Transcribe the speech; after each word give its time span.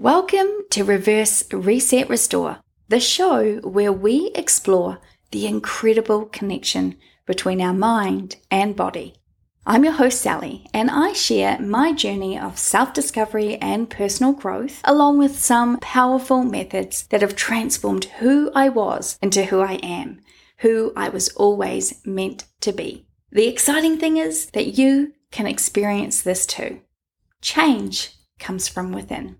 Welcome 0.00 0.46
to 0.70 0.84
Reverse 0.84 1.52
Reset 1.52 2.08
Restore, 2.08 2.58
the 2.86 3.00
show 3.00 3.56
where 3.64 3.92
we 3.92 4.30
explore 4.32 5.00
the 5.32 5.44
incredible 5.44 6.26
connection 6.26 6.96
between 7.26 7.60
our 7.60 7.74
mind 7.74 8.36
and 8.48 8.76
body. 8.76 9.16
I'm 9.66 9.82
your 9.82 9.94
host, 9.94 10.20
Sally, 10.20 10.68
and 10.72 10.88
I 10.88 11.14
share 11.14 11.58
my 11.58 11.92
journey 11.92 12.38
of 12.38 12.60
self 12.60 12.92
discovery 12.92 13.56
and 13.56 13.90
personal 13.90 14.34
growth, 14.34 14.80
along 14.84 15.18
with 15.18 15.36
some 15.36 15.78
powerful 15.78 16.44
methods 16.44 17.08
that 17.08 17.22
have 17.22 17.34
transformed 17.34 18.04
who 18.04 18.52
I 18.54 18.68
was 18.68 19.18
into 19.20 19.46
who 19.46 19.58
I 19.62 19.80
am, 19.82 20.20
who 20.58 20.92
I 20.94 21.08
was 21.08 21.30
always 21.30 22.00
meant 22.06 22.44
to 22.60 22.70
be. 22.70 23.08
The 23.32 23.48
exciting 23.48 23.98
thing 23.98 24.16
is 24.16 24.46
that 24.52 24.78
you 24.78 25.14
can 25.32 25.48
experience 25.48 26.22
this 26.22 26.46
too. 26.46 26.82
Change 27.42 28.14
comes 28.38 28.68
from 28.68 28.92
within. 28.92 29.36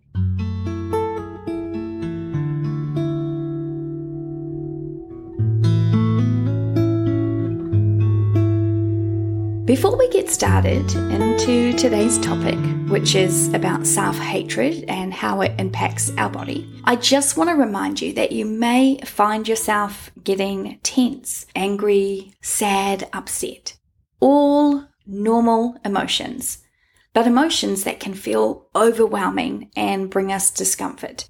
Before 9.68 9.99
we 9.99 10.08
get 10.08 10.31
started 10.31 10.95
into 10.95 11.75
today's 11.75 12.18
topic, 12.21 12.59
which 12.89 13.14
is 13.14 13.53
about 13.53 13.86
self 13.86 14.17
hatred 14.17 14.86
and 14.89 15.13
how 15.13 15.43
it 15.43 15.61
impacts 15.61 16.11
our 16.17 16.31
body, 16.31 16.67
I 16.85 16.96
just 16.96 17.36
want 17.36 17.50
to 17.50 17.54
remind 17.54 18.00
you 18.00 18.14
that 18.14 18.32
you 18.32 18.46
may 18.46 18.99
find 19.04 19.46
yourself 19.46 20.11
getting 20.25 20.79
tense, 20.82 21.45
angry, 21.54 22.32
sad, 22.40 23.11
upset. 23.12 23.76
All 24.21 24.86
normal 25.07 25.76
emotions, 25.85 26.64
but 27.12 27.26
emotions 27.26 27.85
that 27.85 28.00
can 28.00 28.14
feel 28.14 28.71
overwhelming 28.75 29.71
and 29.76 30.09
bring 30.09 30.32
us 30.32 30.50
discomfort. 30.50 31.29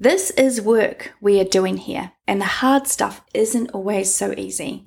This 0.00 0.30
is 0.30 0.58
work 0.58 1.12
we 1.20 1.38
are 1.38 1.44
doing 1.44 1.76
here, 1.76 2.12
and 2.26 2.40
the 2.40 2.46
hard 2.46 2.86
stuff 2.86 3.20
isn't 3.34 3.72
always 3.72 4.14
so 4.14 4.32
easy. 4.38 4.86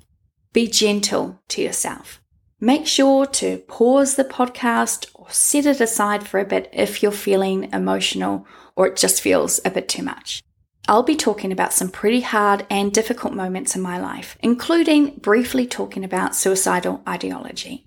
Be 0.52 0.66
gentle 0.66 1.40
to 1.50 1.62
yourself. 1.62 2.17
Make 2.60 2.88
sure 2.88 3.24
to 3.24 3.58
pause 3.58 4.16
the 4.16 4.24
podcast 4.24 5.06
or 5.14 5.30
set 5.30 5.64
it 5.64 5.80
aside 5.80 6.26
for 6.26 6.40
a 6.40 6.44
bit 6.44 6.68
if 6.72 7.02
you're 7.02 7.12
feeling 7.12 7.70
emotional 7.72 8.46
or 8.74 8.88
it 8.88 8.96
just 8.96 9.20
feels 9.20 9.60
a 9.64 9.70
bit 9.70 9.88
too 9.88 10.02
much. 10.02 10.42
I'll 10.88 11.04
be 11.04 11.14
talking 11.14 11.52
about 11.52 11.72
some 11.72 11.88
pretty 11.88 12.22
hard 12.22 12.66
and 12.68 12.92
difficult 12.92 13.32
moments 13.32 13.76
in 13.76 13.82
my 13.82 14.00
life, 14.00 14.36
including 14.40 15.18
briefly 15.18 15.66
talking 15.66 16.02
about 16.02 16.34
suicidal 16.34 17.02
ideology. 17.06 17.86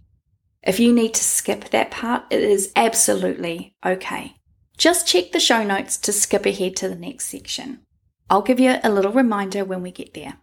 If 0.63 0.79
you 0.79 0.93
need 0.93 1.15
to 1.15 1.23
skip 1.23 1.71
that 1.71 1.91
part, 1.91 2.23
it 2.29 2.41
is 2.41 2.71
absolutely 2.75 3.73
okay. 3.85 4.35
Just 4.77 5.05
check 5.05 5.33
the 5.33 5.39
show 5.39 5.65
notes 5.65 5.97
to 5.97 6.13
skip 6.13 6.45
ahead 6.45 6.77
to 6.77 6.87
the 6.87 6.95
next 6.95 7.25
section. 7.25 7.81
I'll 8.29 8.41
give 8.41 8.59
you 8.59 8.77
a 8.83 8.89
little 8.89 9.11
reminder 9.11 9.65
when 9.65 9.81
we 9.81 9.91
get 9.91 10.13
there. 10.13 10.37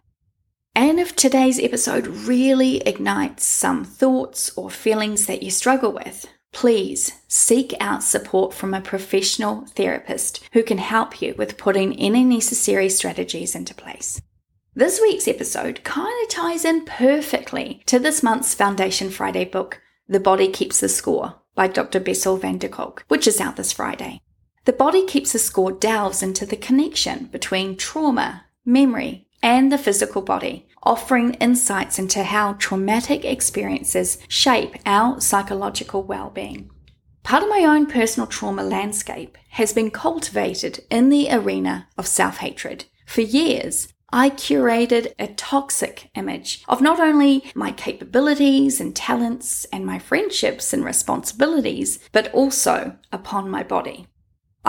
And 0.75 0.99
if 0.99 1.15
today's 1.15 1.59
episode 1.59 2.07
really 2.07 2.77
ignites 2.81 3.45
some 3.45 3.83
thoughts 3.83 4.51
or 4.55 4.69
feelings 4.69 5.25
that 5.25 5.43
you 5.43 5.51
struggle 5.51 5.91
with, 5.91 6.27
please 6.51 7.11
seek 7.27 7.73
out 7.79 8.03
support 8.03 8.53
from 8.53 8.73
a 8.73 8.81
professional 8.81 9.65
therapist 9.75 10.41
who 10.53 10.63
can 10.63 10.77
help 10.77 11.21
you 11.21 11.35
with 11.37 11.57
putting 11.57 11.99
any 11.99 12.23
necessary 12.23 12.89
strategies 12.89 13.55
into 13.55 13.73
place. 13.73 14.21
This 14.75 15.01
week's 15.01 15.27
episode 15.27 15.83
kind 15.83 16.23
of 16.23 16.29
ties 16.29 16.63
in 16.63 16.85
perfectly 16.85 17.81
to 17.87 17.99
this 17.99 18.23
month's 18.23 18.53
Foundation 18.53 19.09
Friday 19.09 19.45
book, 19.45 19.81
The 20.07 20.19
Body 20.19 20.47
Keeps 20.47 20.79
the 20.79 20.89
Score 20.89 21.35
by 21.55 21.67
Dr. 21.67 21.99
Bessel 21.99 22.37
van 22.37 22.59
der 22.59 22.69
Kolk, 22.69 23.03
which 23.09 23.27
is 23.27 23.41
out 23.41 23.57
this 23.57 23.73
Friday. 23.73 24.21
The 24.65 24.73
Body 24.73 25.05
Keeps 25.05 25.33
the 25.33 25.39
Score 25.39 25.71
delves 25.71 26.23
into 26.23 26.45
the 26.45 26.55
connection 26.55 27.25
between 27.25 27.75
trauma, 27.75 28.45
memory, 28.63 29.27
and 29.41 29.71
the 29.71 29.77
physical 29.77 30.21
body, 30.21 30.67
offering 30.83 31.33
insights 31.35 31.99
into 31.99 32.23
how 32.23 32.53
traumatic 32.53 33.25
experiences 33.25 34.17
shape 34.27 34.75
our 34.85 35.19
psychological 35.19 36.03
well 36.03 36.29
being. 36.29 36.69
Part 37.23 37.43
of 37.43 37.49
my 37.49 37.59
own 37.59 37.85
personal 37.85 38.27
trauma 38.27 38.63
landscape 38.63 39.37
has 39.49 39.73
been 39.73 39.91
cultivated 39.91 40.83
in 40.89 41.09
the 41.09 41.29
arena 41.31 41.87
of 41.97 42.07
self 42.07 42.37
hatred. 42.37 42.85
For 43.05 43.21
years, 43.21 43.93
I 44.11 44.31
curated 44.31 45.13
a 45.19 45.27
toxic 45.27 46.09
image 46.15 46.63
of 46.67 46.81
not 46.81 46.99
only 46.99 47.43
my 47.53 47.71
capabilities 47.71 48.81
and 48.81 48.95
talents 48.95 49.65
and 49.65 49.85
my 49.85 49.99
friendships 49.99 50.73
and 50.73 50.83
responsibilities, 50.83 51.99
but 52.11 52.33
also 52.33 52.97
upon 53.11 53.51
my 53.51 53.61
body. 53.61 54.07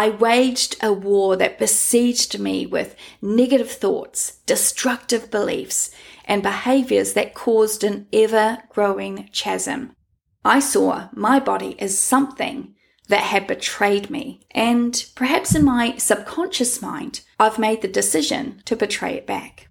I 0.01 0.09
waged 0.09 0.77
a 0.83 0.95
war 0.95 1.37
that 1.37 1.59
besieged 1.59 2.39
me 2.39 2.65
with 2.65 2.97
negative 3.21 3.71
thoughts, 3.71 4.39
destructive 4.47 5.31
beliefs, 5.31 5.91
and 6.25 6.43
behaviors 6.43 7.13
that 7.13 7.35
caused 7.35 7.85
an 7.85 8.07
ever 8.11 8.63
growing 8.71 9.29
chasm. 9.35 9.95
I 10.43 10.59
saw 10.59 11.11
my 11.13 11.39
body 11.39 11.79
as 11.79 11.99
something 11.99 12.75
that 13.09 13.25
had 13.25 13.47
betrayed 13.47 14.09
me, 14.09 14.41
and 14.53 15.05
perhaps 15.17 15.55
in 15.55 15.67
my 15.67 15.99
subconscious 15.99 16.81
mind, 16.81 17.21
I've 17.39 17.59
made 17.59 17.83
the 17.83 17.87
decision 17.89 18.63
to 18.65 18.77
betray 18.77 19.17
it 19.17 19.27
back. 19.27 19.69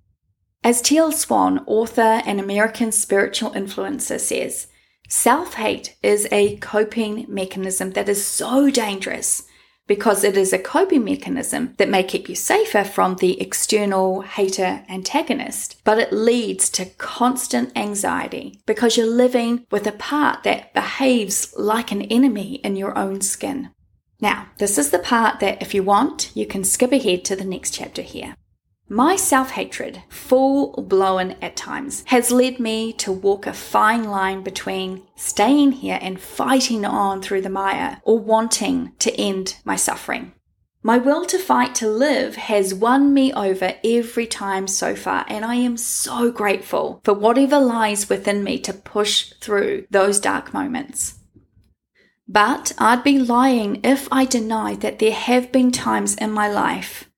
As 0.64 0.80
Teal 0.80 1.12
Swan, 1.12 1.64
author 1.66 2.22
and 2.24 2.40
American 2.40 2.92
spiritual 2.92 3.50
influencer, 3.54 4.20
says, 4.20 4.68
self 5.08 5.56
hate 5.56 5.96
is 6.04 6.28
a 6.32 6.58
coping 6.58 7.26
mechanism 7.28 7.94
that 7.94 8.08
is 8.08 8.24
so 8.24 8.70
dangerous 8.70 9.49
because 9.90 10.24
it 10.24 10.38
is 10.38 10.54
a 10.54 10.60
coping 10.60 11.04
mechanism 11.04 11.74
that 11.78 11.90
may 11.90 12.04
keep 12.04 12.30
you 12.30 12.36
safer 12.36 12.84
from 12.84 13.16
the 13.16 13.42
external 13.42 14.22
hater 14.22 14.84
antagonist, 14.88 15.82
but 15.84 15.98
it 15.98 16.14
leads 16.14 16.70
to 16.70 16.86
constant 16.86 17.76
anxiety 17.76 18.62
because 18.68 18.96
you're 18.96 19.08
living 19.08 19.66
with 19.72 19.88
a 19.88 19.92
part 19.92 20.44
that 20.44 20.72
behaves 20.76 21.52
like 21.58 21.92
an 21.92 22.04
enemy 22.04 22.56
in 22.64 22.76
your 22.76 22.96
own 22.96 23.20
skin. 23.20 23.72
Now, 24.22 24.50
this 24.60 24.78
is 24.78 24.92
the 24.92 25.00
part 25.00 25.40
that 25.40 25.60
if 25.60 25.74
you 25.74 25.82
want, 25.82 26.32
you 26.36 26.46
can 26.46 26.64
skip 26.64 26.92
ahead 26.92 27.26
to 27.26 27.36
the 27.36 27.44
next 27.44 27.72
chapter 27.72 28.04
here. 28.04 28.36
My 28.92 29.18
self 29.18 29.52
hatred, 29.52 30.02
full 30.10 30.72
blown 30.82 31.36
at 31.44 31.56
times, 31.56 32.04
has 32.08 32.32
led 32.32 32.60
me 32.60 32.92
to 32.94 33.12
walk 33.12 33.46
a 33.46 33.54
fine 33.54 34.06
line 34.06 34.42
between 34.42 35.04
staying 35.16 35.74
here 35.74 36.00
and 36.02 36.20
fighting 36.20 36.84
on 36.84 37.22
through 37.22 37.42
the 37.42 37.52
mire 37.52 38.02
or 38.04 38.18
wanting 38.18 38.94
to 38.98 39.14
end 39.14 39.58
my 39.64 39.76
suffering. 39.76 40.34
My 40.82 40.98
will 40.98 41.26
to 41.28 41.38
fight 41.38 41.76
to 41.76 41.88
live 41.88 42.36
has 42.38 42.74
won 42.74 43.14
me 43.14 43.32
over 43.32 43.76
every 43.84 44.26
time 44.26 44.66
so 44.68 44.96
far, 44.96 45.24
and 45.28 45.46
I 45.46 45.56
am 45.56 45.78
so 45.78 46.32
grateful 46.32 47.00
for 47.04 47.14
whatever 47.14 47.60
lies 47.60 48.10
within 48.10 48.44
me 48.44 48.58
to 48.62 48.74
push 48.74 49.34
through 49.40 49.86
those 49.92 50.20
dark 50.20 50.52
moments. 50.52 51.20
But 52.28 52.72
I'd 52.80 53.04
be 53.04 53.20
lying 53.20 53.82
if 53.84 54.08
I 54.12 54.26
denied 54.26 54.82
that 54.82 54.98
there 54.98 55.12
have 55.12 55.52
been 55.52 55.72
times 55.72 56.16
in 56.16 56.32
my 56.32 56.50
life 56.50 57.09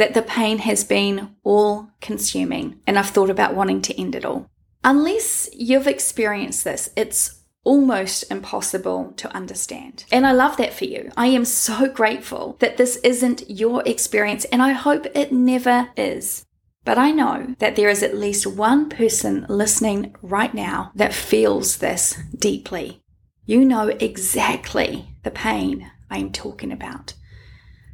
that 0.00 0.14
the 0.14 0.22
pain 0.22 0.56
has 0.56 0.82
been 0.82 1.36
all 1.44 1.90
consuming 2.00 2.80
and 2.86 2.98
I've 2.98 3.10
thought 3.10 3.28
about 3.28 3.54
wanting 3.54 3.82
to 3.82 4.00
end 4.00 4.14
it 4.14 4.24
all. 4.24 4.46
Unless 4.82 5.50
you've 5.52 5.86
experienced 5.86 6.64
this, 6.64 6.88
it's 6.96 7.42
almost 7.64 8.24
impossible 8.30 9.12
to 9.18 9.30
understand. 9.34 10.06
And 10.10 10.26
I 10.26 10.32
love 10.32 10.56
that 10.56 10.72
for 10.72 10.86
you. 10.86 11.10
I 11.18 11.26
am 11.26 11.44
so 11.44 11.86
grateful 11.86 12.56
that 12.60 12.78
this 12.78 12.96
isn't 13.04 13.50
your 13.50 13.82
experience 13.84 14.46
and 14.46 14.62
I 14.62 14.72
hope 14.72 15.04
it 15.14 15.32
never 15.32 15.90
is. 15.98 16.46
But 16.86 16.96
I 16.96 17.10
know 17.10 17.54
that 17.58 17.76
there 17.76 17.90
is 17.90 18.02
at 18.02 18.16
least 18.16 18.46
one 18.46 18.88
person 18.88 19.44
listening 19.50 20.16
right 20.22 20.54
now 20.54 20.92
that 20.94 21.12
feels 21.12 21.76
this 21.76 22.18
deeply. 22.34 23.02
You 23.44 23.66
know 23.66 23.88
exactly 23.88 25.10
the 25.24 25.30
pain 25.30 25.90
I 26.08 26.16
am 26.16 26.32
talking 26.32 26.72
about. 26.72 27.12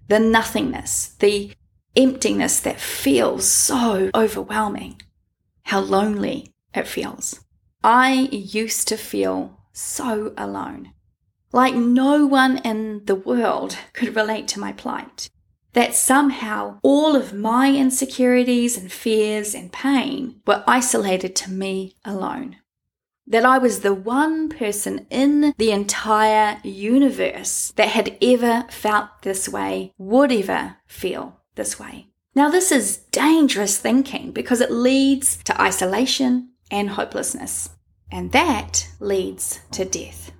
The 0.07 0.21
nothingness, 0.21 1.17
the 1.19 1.51
emptiness 1.97 2.61
that 2.61 2.81
feels 2.81 3.51
so 3.51 4.11
overwhelming, 4.15 5.01
how 5.65 5.81
lonely 5.81 6.53
it 6.75 6.87
feels. 6.87 7.41
I 7.83 8.29
used 8.33 8.89
to 8.89 8.97
feel 8.97 9.61
so 9.73 10.33
alone, 10.37 10.93
like 11.53 11.75
no 11.75 12.27
one 12.27 12.59
in 12.59 13.05
the 13.05 13.15
world 13.15 13.79
could 13.93 14.17
relate 14.17 14.49
to 14.49 14.61
my 14.61 14.73
plight. 14.73 15.31
That 15.73 15.95
somehow 15.95 16.79
all 16.83 17.15
of 17.15 17.35
my 17.35 17.71
insecurities 17.71 18.79
and 18.79 18.91
fears 18.91 19.55
and 19.55 19.71
pain 19.73 20.41
were 20.47 20.65
isolated 20.67 21.37
to 21.37 21.51
me 21.51 21.97
alone. 22.05 22.57
That 23.27 23.45
I 23.45 23.59
was 23.59 23.81
the 23.81 23.93
one 23.93 24.49
person 24.49 25.07
in 25.11 25.53
the 25.59 25.73
entire 25.73 26.61
universe 26.63 27.73
that 27.77 27.89
had 27.89 28.17
ever 28.23 28.65
felt 28.71 29.09
this 29.23 29.49
way, 29.49 29.93
would 29.99 30.33
ever 30.33 30.77
feel 30.87 31.41
this 31.57 31.79
way. 31.79 32.07
Now, 32.35 32.51
this 32.51 32.71
is 32.71 32.99
dangerous 33.11 33.79
thinking 33.79 34.31
because 34.31 34.61
it 34.61 34.71
leads 34.71 35.39
to 35.45 35.61
isolation 35.61 36.51
and 36.71 36.91
hopelessness, 36.91 37.71
and 38.13 38.31
that 38.33 38.89
leads 39.01 39.61
to 39.73 39.85
death. 39.85 40.33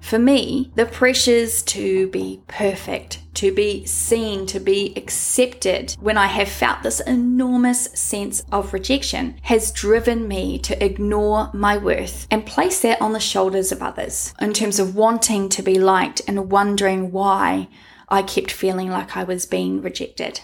For 0.00 0.18
me, 0.18 0.72
the 0.74 0.84
pressures 0.84 1.62
to 1.62 2.08
be 2.08 2.42
perfect, 2.48 3.20
to 3.34 3.54
be 3.54 3.86
seen, 3.86 4.46
to 4.46 4.58
be 4.58 4.92
accepted, 4.96 5.92
when 6.00 6.18
I 6.18 6.26
have 6.26 6.48
felt 6.48 6.82
this 6.82 6.98
enormous 6.98 7.84
sense 7.94 8.42
of 8.50 8.72
rejection, 8.72 9.36
has 9.42 9.70
driven 9.70 10.26
me 10.26 10.58
to 10.58 10.84
ignore 10.84 11.50
my 11.54 11.78
worth 11.78 12.26
and 12.32 12.44
place 12.44 12.80
that 12.80 13.00
on 13.00 13.12
the 13.12 13.20
shoulders 13.20 13.70
of 13.70 13.80
others 13.80 14.34
in 14.40 14.52
terms 14.52 14.80
of 14.80 14.96
wanting 14.96 15.48
to 15.50 15.62
be 15.62 15.78
liked 15.78 16.20
and 16.26 16.50
wondering 16.50 17.12
why 17.12 17.68
I 18.12 18.22
kept 18.22 18.52
feeling 18.52 18.90
like 18.90 19.16
I 19.16 19.24
was 19.24 19.46
being 19.46 19.82
rejected. 19.82 20.40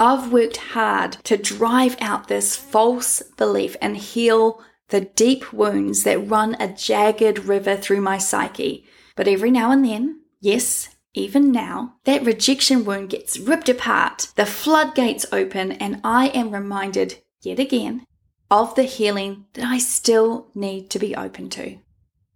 I've 0.00 0.32
worked 0.32 0.56
hard 0.56 1.18
to 1.24 1.36
drive 1.36 1.96
out 2.00 2.28
this 2.28 2.56
false 2.56 3.20
belief 3.36 3.76
and 3.82 3.96
heal 3.96 4.62
the 4.88 5.02
deep 5.02 5.52
wounds 5.52 6.04
that 6.04 6.30
run 6.30 6.56
a 6.58 6.68
jagged 6.68 7.40
river 7.40 7.76
through 7.76 8.00
my 8.00 8.16
psyche 8.16 8.86
but 9.18 9.26
every 9.26 9.50
now 9.50 9.72
and 9.72 9.84
then, 9.84 10.20
yes, 10.40 10.90
even 11.12 11.50
now, 11.50 11.96
that 12.04 12.24
rejection 12.24 12.84
wound 12.84 13.10
gets 13.10 13.36
ripped 13.36 13.68
apart, 13.68 14.28
the 14.36 14.46
floodgates 14.46 15.26
open, 15.32 15.72
and 15.72 16.00
I 16.04 16.28
am 16.28 16.52
reminded 16.52 17.20
yet 17.42 17.58
again 17.58 18.06
of 18.48 18.76
the 18.76 18.84
healing 18.84 19.46
that 19.54 19.64
I 19.64 19.78
still 19.78 20.52
need 20.54 20.88
to 20.90 21.00
be 21.00 21.16
open 21.16 21.50
to. 21.50 21.78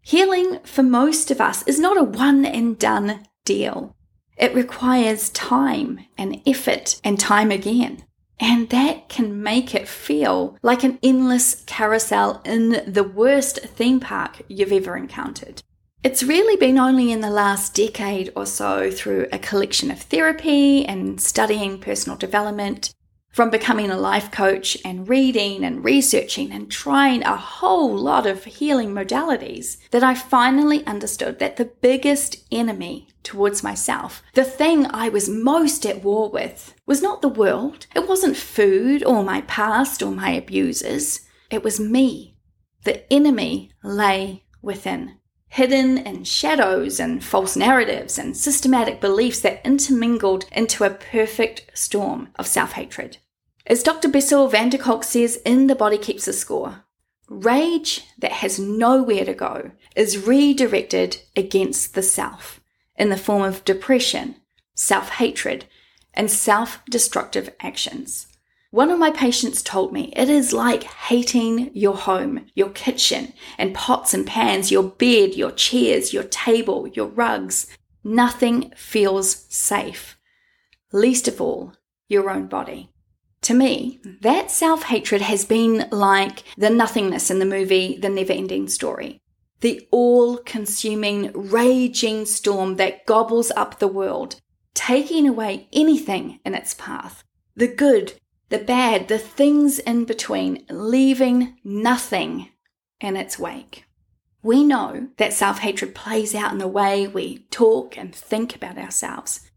Healing 0.01 0.59
for 0.65 0.83
most 0.83 1.31
of 1.31 1.41
us 1.41 1.63
is 1.69 1.79
not 1.79 1.97
a 1.97 2.03
one 2.03 2.45
and 2.45 2.77
done 2.77 3.29
deal. 3.45 3.95
It 4.37 4.55
requires 4.55 5.31
time 5.31 6.07
and 6.17 6.41
effort 6.47 7.01
and 7.05 7.19
time 7.19 7.51
again. 7.51 8.05
And 8.41 8.71
that 8.71 9.09
can 9.09 9.43
make 9.43 9.75
it 9.75 9.87
feel 9.87 10.57
like 10.63 10.83
an 10.83 10.99
endless 11.03 11.63
carousel 11.67 12.41
in 12.45 12.83
the 12.93 13.05
worst 13.05 13.61
theme 13.61 14.01
park 14.01 14.43
you've 14.49 14.73
ever 14.73 14.97
encountered. 14.97 15.63
It's 16.03 16.25
really 16.25 16.57
been 16.57 16.79
only 16.79 17.13
in 17.13 17.21
the 17.21 17.31
last 17.31 17.75
decade 17.75 18.33
or 18.35 18.45
so 18.45 18.91
through 18.91 19.29
a 19.31 19.39
collection 19.39 19.93
of 19.93 20.01
therapy 20.01 20.85
and 20.85 21.21
studying 21.21 21.79
personal 21.79 22.19
development, 22.19 22.93
from 23.31 23.51
becoming 23.51 23.91
a 23.91 23.97
life 23.97 24.33
coach 24.33 24.77
and 24.85 25.09
reading 25.09 25.65
and 25.65 25.85
researching 25.85 26.51
and 26.51 26.69
trying 26.71 27.23
a 27.23 27.37
whole 27.37 27.97
lot 27.97 28.27
of 28.27 28.45
healing 28.45 28.93
modalities, 28.93 29.79
that 29.91 30.03
I 30.03 30.15
finally 30.15 30.85
understood 30.87 31.39
that 31.39 31.57
the 31.57 31.71
biggest 31.81 32.45
enemy 32.51 33.09
towards 33.23 33.63
myself, 33.63 34.23
the 34.35 34.45
thing 34.45 34.87
I 34.87 35.09
was 35.09 35.29
most 35.29 35.87
at 35.87 36.03
war 36.03 36.31
with, 36.31 36.75
was 36.87 37.03
not 37.03 37.23
the 37.23 37.29
world. 37.29 37.87
It 37.95 38.09
wasn't 38.09 38.37
food 38.37 39.05
or 39.05 39.23
my 39.23 39.43
past 39.43 40.03
or 40.03 40.11
my 40.11 40.31
abusers. 40.31 41.21
It 41.51 41.63
was 41.63 41.79
me. 41.81 42.37
The 42.85 43.11
enemy 43.13 43.71
lay 43.83 44.45
within 44.61 45.19
hidden 45.53 45.99
in 45.99 46.25
shadows 46.25 46.99
and 46.99 47.23
false 47.23 47.57
narratives 47.57 48.17
and 48.17 48.35
systematic 48.35 49.03
beliefs 49.03 49.41
that 49.41 49.61
intermingled 49.67 50.47
into 50.51 50.83
a 50.83 50.89
perfect 50.89 51.71
storm 51.75 52.29
of 52.37 52.47
self 52.47 52.73
hatred. 52.73 53.19
As 53.67 53.83
Dr. 53.83 54.09
Bessel 54.09 54.49
van 54.49 54.71
der 54.71 54.79
Kolk 54.79 55.05
says 55.05 55.37
in 55.45 55.67
The 55.67 55.75
Body 55.75 55.99
Keeps 55.99 56.25
the 56.25 56.33
Score, 56.33 56.85
rage 57.29 58.01
that 58.19 58.33
has 58.33 58.59
nowhere 58.59 59.27
to 59.27 59.35
go 59.35 59.73
is 59.95 60.27
redirected 60.27 61.19
against 61.37 61.95
the 61.95 62.03
self 62.03 62.62
in 63.03 63.09
the 63.09 63.17
form 63.17 63.43
of 63.43 63.65
depression, 63.65 64.37
self 64.77 65.09
hatred, 65.09 65.65
and 66.15 66.31
self 66.31 66.79
destructive 66.89 67.53
actions. 67.59 68.29
One 68.71 68.91
of 68.91 68.99
my 69.01 69.11
patients 69.11 69.61
told 69.61 69.93
me 69.93 70.13
it 70.15 70.29
is 70.29 70.53
like 70.53 70.85
hating 70.85 71.73
your 71.75 71.97
home, 71.97 72.47
your 72.55 72.71
kitchen, 72.71 73.33
and 73.59 73.75
pots 73.75 74.15
and 74.15 74.25
pans, 74.25 74.71
your 74.71 74.85
bed, 74.85 75.35
your 75.35 75.51
chairs, 75.51 76.13
your 76.13 76.23
table, 76.23 76.87
your 76.95 77.09
rugs. 77.09 77.67
Nothing 78.05 78.73
feels 78.77 79.47
safe, 79.49 80.17
least 80.93 81.27
of 81.27 81.41
all, 81.41 81.73
your 82.09 82.31
own 82.31 82.47
body. 82.47 82.89
To 83.43 83.55
me, 83.55 84.01
that 84.21 84.53
self 84.53 84.85
hatred 84.85 85.23
has 85.23 85.45
been 85.45 85.89
like 85.91 86.45
the 86.57 86.71
nothingness 86.71 87.33
in 87.33 87.41
the 87.41 87.53
movie 87.57 87.99
The 88.01 88.09
Never 88.09 88.33
Ending 88.33 88.69
Story. 88.69 89.22
The 89.63 89.89
all 89.91 90.37
consuming, 90.37 91.33
raging 91.35 92.27
storm 92.27 92.77
that 92.77 93.07
gobbles 93.07 93.51
up 93.57 93.79
the 93.79 93.89
world, 93.89 94.37
taking 94.75 95.27
away 95.27 95.69
anything 95.73 96.39
in 96.45 96.55
its 96.55 96.75
path. 96.75 97.25
The 97.57 97.69
good 97.69 98.15
the 98.53 98.59
bad, 98.59 99.09
the 99.09 99.19
things 99.19 99.79
in 99.79 100.05
between, 100.05 100.67
leaving 100.69 101.57
nothing 101.65 102.51
in 103.01 103.17
its 103.17 103.39
wake. 103.39 103.87
We 104.43 104.63
know 104.63 105.09
that 105.17 105.33
self 105.33 105.61
hatred 105.61 105.95
plays 105.95 106.35
out 106.35 106.53
in 106.53 106.59
the 106.59 106.69
way 106.69 107.09
we 107.09 107.47
talk 107.51 107.97
and 107.97 108.15
think 108.15 108.55
about 108.55 108.77
ourselves. 108.77 109.51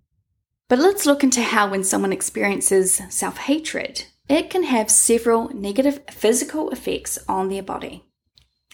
But 0.70 0.80
let's 0.80 1.06
look 1.06 1.26
into 1.26 1.42
how, 1.42 1.70
when 1.70 1.84
someone 1.84 2.14
experiences 2.14 3.02
self 3.10 3.36
hatred, 3.36 4.06
it 4.30 4.50
can 4.50 4.64
have 4.64 4.90
several 4.90 5.50
negative 5.54 6.00
physical 6.10 6.70
effects 6.70 7.20
on 7.28 7.50
their 7.50 7.64
body. 7.64 8.05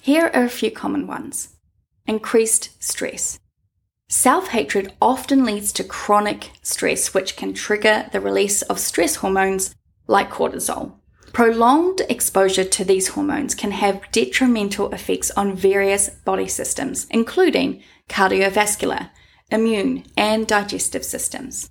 Here 0.04 0.32
are 0.34 0.46
a 0.46 0.50
few 0.50 0.72
common 0.72 1.06
ones 1.06 1.50
increased 2.08 2.72
stress. 2.84 3.40
Self 4.10 4.48
hatred 4.48 4.94
often 5.00 5.46
leads 5.46 5.72
to 5.74 5.84
chronic 5.84 6.50
stress, 6.64 7.14
which 7.14 7.36
can 7.36 7.54
trigger 7.54 8.10
the 8.12 8.20
release 8.20 8.64
of 8.64 8.80
stress 8.80 9.18
hormones 9.18 9.76
like 10.08 10.32
cortisol. 10.32 10.94
Prolonged 11.34 12.02
exposure 12.10 12.64
to 12.64 12.84
these 12.84 13.10
hormones 13.10 13.54
can 13.54 13.70
have 13.70 14.12
detrimental 14.12 14.92
effects 14.92 15.30
on 15.38 15.56
various 15.56 16.10
body 16.10 16.48
systems, 16.48 17.06
including 17.12 17.84
cardiovascular, 18.10 19.12
immune, 19.52 20.04
and 20.18 20.48
digestive 20.48 21.06
systems. 21.06 21.70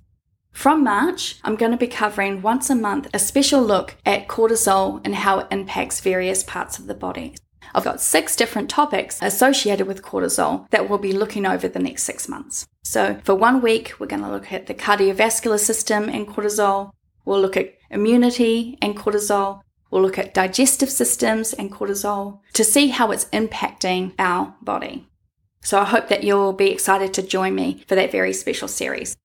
From 0.53 0.85
March, 0.85 1.37
I'm 1.43 1.57
going 1.57 1.73
to 1.73 1.77
be 1.77 1.87
covering 1.87 2.41
once 2.41 2.69
a 2.69 2.75
month 2.75 3.09
a 3.13 3.19
special 3.19 3.61
look 3.61 3.97
at 4.05 4.29
cortisol 4.29 5.01
and 5.03 5.15
how 5.15 5.39
it 5.39 5.47
impacts 5.51 5.99
various 5.99 6.43
parts 6.43 6.79
of 6.79 6.87
the 6.87 6.93
body. 6.93 7.35
I've 7.73 7.83
got 7.83 8.01
six 8.01 8.35
different 8.35 8.69
topics 8.69 9.19
associated 9.21 9.87
with 9.87 10.03
cortisol 10.03 10.69
that 10.71 10.89
we'll 10.89 10.99
be 10.99 11.13
looking 11.13 11.45
over 11.45 11.67
the 11.67 11.79
next 11.79 12.03
six 12.03 12.27
months. 12.27 12.67
So, 12.83 13.19
for 13.23 13.35
one 13.35 13.61
week, 13.61 13.93
we're 13.99 14.07
going 14.07 14.23
to 14.23 14.31
look 14.31 14.51
at 14.51 14.67
the 14.67 14.73
cardiovascular 14.73 15.59
system 15.59 16.09
and 16.09 16.27
cortisol. 16.27 16.91
We'll 17.25 17.41
look 17.41 17.57
at 17.57 17.75
immunity 17.89 18.77
and 18.81 18.97
cortisol. 18.97 19.61
We'll 19.89 20.01
look 20.01 20.17
at 20.17 20.33
digestive 20.33 20.89
systems 20.89 21.53
and 21.53 21.71
cortisol 21.71 22.39
to 22.53 22.63
see 22.63 22.87
how 22.87 23.11
it's 23.11 23.25
impacting 23.25 24.13
our 24.17 24.55
body. 24.61 25.07
So 25.63 25.79
I 25.79 25.85
hope 25.85 26.07
that 26.09 26.23
you'll 26.23 26.53
be 26.53 26.71
excited 26.71 27.13
to 27.13 27.21
join 27.21 27.53
me 27.53 27.83
for 27.87 27.95
that 27.95 28.11
very 28.11 28.33
special 28.33 28.67
series. 28.67 29.15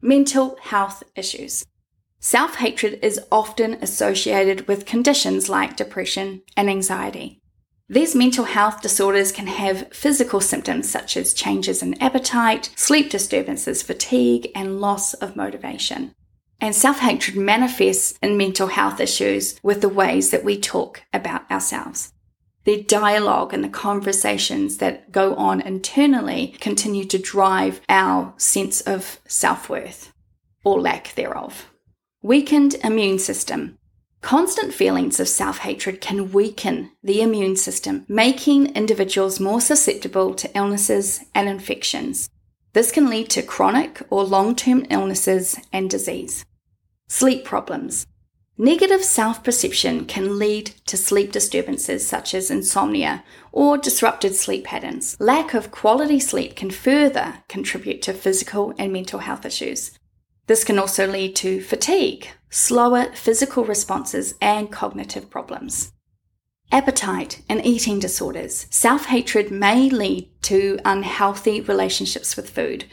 Mental 0.00 0.56
health 0.62 1.02
issues. 1.16 1.64
Self 2.20 2.56
hatred 2.56 2.98
is 3.02 3.20
often 3.30 3.74
associated 3.74 4.68
with 4.68 4.86
conditions 4.86 5.48
like 5.48 5.76
depression 5.76 6.42
and 6.56 6.68
anxiety. 6.68 7.40
These 7.90 8.14
mental 8.14 8.44
health 8.44 8.82
disorders 8.82 9.32
can 9.32 9.46
have 9.46 9.90
physical 9.94 10.42
symptoms 10.42 10.86
such 10.90 11.16
as 11.16 11.32
changes 11.32 11.82
in 11.82 12.00
appetite, 12.02 12.68
sleep 12.76 13.08
disturbances, 13.08 13.82
fatigue, 13.82 14.50
and 14.54 14.78
loss 14.78 15.14
of 15.14 15.36
motivation. 15.36 16.12
And 16.60 16.74
self 16.74 16.98
hatred 16.98 17.36
manifests 17.36 18.18
in 18.20 18.36
mental 18.36 18.66
health 18.66 19.00
issues 19.00 19.58
with 19.62 19.80
the 19.80 19.88
ways 19.88 20.30
that 20.30 20.44
we 20.44 20.60
talk 20.60 21.02
about 21.14 21.50
ourselves. 21.50 22.12
The 22.64 22.82
dialogue 22.82 23.54
and 23.54 23.64
the 23.64 23.70
conversations 23.70 24.76
that 24.78 25.10
go 25.10 25.34
on 25.36 25.62
internally 25.62 26.56
continue 26.60 27.06
to 27.06 27.18
drive 27.18 27.80
our 27.88 28.34
sense 28.36 28.82
of 28.82 29.18
self 29.26 29.70
worth 29.70 30.12
or 30.62 30.78
lack 30.78 31.14
thereof. 31.14 31.70
Weakened 32.20 32.74
immune 32.84 33.18
system. 33.18 33.78
Constant 34.20 34.74
feelings 34.74 35.20
of 35.20 35.28
self 35.28 35.58
hatred 35.58 36.00
can 36.00 36.32
weaken 36.32 36.90
the 37.02 37.22
immune 37.22 37.56
system, 37.56 38.04
making 38.08 38.74
individuals 38.74 39.40
more 39.40 39.60
susceptible 39.60 40.34
to 40.34 40.50
illnesses 40.56 41.24
and 41.34 41.48
infections. 41.48 42.28
This 42.72 42.90
can 42.90 43.08
lead 43.08 43.30
to 43.30 43.42
chronic 43.42 44.02
or 44.10 44.24
long 44.24 44.54
term 44.56 44.86
illnesses 44.90 45.58
and 45.72 45.88
disease. 45.88 46.44
Sleep 47.08 47.44
problems. 47.44 48.06
Negative 48.60 49.04
self 49.04 49.44
perception 49.44 50.04
can 50.04 50.36
lead 50.36 50.72
to 50.86 50.96
sleep 50.96 51.30
disturbances 51.30 52.06
such 52.06 52.34
as 52.34 52.50
insomnia 52.50 53.22
or 53.52 53.78
disrupted 53.78 54.34
sleep 54.34 54.64
patterns. 54.64 55.16
Lack 55.20 55.54
of 55.54 55.70
quality 55.70 56.18
sleep 56.18 56.56
can 56.56 56.72
further 56.72 57.44
contribute 57.48 58.02
to 58.02 58.12
physical 58.12 58.74
and 58.78 58.92
mental 58.92 59.20
health 59.20 59.46
issues. 59.46 59.92
This 60.48 60.64
can 60.64 60.78
also 60.78 61.06
lead 61.06 61.36
to 61.36 61.60
fatigue, 61.60 62.30
slower 62.50 63.06
physical 63.14 63.64
responses, 63.64 64.34
and 64.40 64.70
cognitive 64.72 65.30
problems. 65.30 65.92
Appetite 66.70 67.42
and 67.48 67.64
eating 67.64 67.98
disorders. 67.98 68.66
Self 68.70 69.06
hatred 69.06 69.50
may 69.50 69.88
lead 69.88 70.30
to 70.42 70.78
unhealthy 70.84 71.60
relationships 71.60 72.36
with 72.36 72.50
food, 72.50 72.84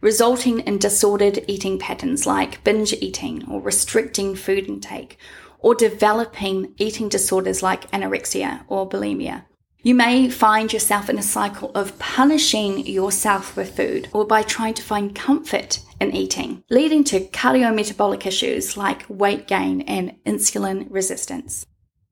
resulting 0.00 0.60
in 0.60 0.78
disordered 0.78 1.44
eating 1.46 1.78
patterns 1.78 2.26
like 2.26 2.64
binge 2.64 2.92
eating 2.94 3.44
or 3.48 3.60
restricting 3.60 4.34
food 4.34 4.66
intake, 4.66 5.16
or 5.60 5.74
developing 5.74 6.74
eating 6.78 7.08
disorders 7.08 7.62
like 7.62 7.90
anorexia 7.92 8.64
or 8.66 8.88
bulimia. 8.88 9.44
You 9.82 9.94
may 9.94 10.28
find 10.28 10.70
yourself 10.70 11.08
in 11.08 11.18
a 11.18 11.22
cycle 11.22 11.70
of 11.74 11.98
punishing 11.98 12.86
yourself 12.86 13.56
with 13.56 13.74
food 13.74 14.10
or 14.12 14.26
by 14.26 14.42
trying 14.42 14.74
to 14.74 14.82
find 14.82 15.14
comfort 15.14 15.80
in 15.98 16.14
eating, 16.14 16.62
leading 16.68 17.02
to 17.04 17.20
cardiometabolic 17.20 18.26
issues 18.26 18.76
like 18.76 19.06
weight 19.08 19.46
gain 19.46 19.80
and 19.82 20.16
insulin 20.26 20.86
resistance, 20.90 21.64